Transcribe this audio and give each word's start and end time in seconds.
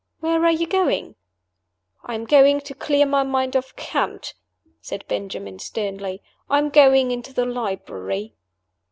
Where 0.19 0.43
are 0.45 0.51
you 0.51 0.65
going?" 0.65 1.13
"I 2.03 2.15
am 2.15 2.25
going 2.25 2.61
to 2.61 2.73
clear 2.73 3.05
my 3.05 3.21
mind 3.21 3.55
of 3.55 3.75
cant," 3.75 4.33
said 4.81 5.05
Benjamin, 5.07 5.59
sternly. 5.59 6.23
"I 6.49 6.57
am 6.57 6.69
going 6.71 7.11
into 7.11 7.33
the 7.35 7.45
library." 7.45 8.33